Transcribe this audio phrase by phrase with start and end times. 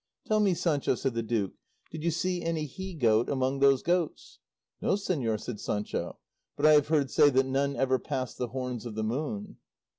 [0.25, 1.51] "Tell me, Sancho," said the duke,
[1.91, 4.39] "did you see any he goat among those goats?"
[4.81, 6.17] "No, señor," said Sancho;
[6.57, 9.57] "but I have heard say that none ever passed the horns of the moon."